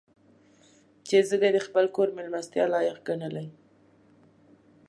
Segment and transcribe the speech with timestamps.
[1.07, 3.47] چې زه دې د خپل کور مېلمستیا لایق ګڼلی.